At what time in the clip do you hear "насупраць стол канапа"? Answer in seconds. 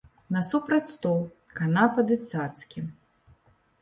0.35-2.07